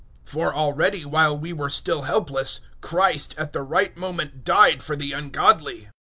005:006 0.25 0.29
For 0.31 0.55
already, 0.55 1.05
while 1.05 1.37
we 1.37 1.53
were 1.53 1.69
still 1.69 2.01
helpless, 2.01 2.61
Christ 2.81 3.35
at 3.37 3.53
the 3.53 3.61
right 3.61 3.95
moment 3.95 4.43
died 4.43 4.81
for 4.81 4.95
the 4.95 5.11
ungodly. 5.11 5.91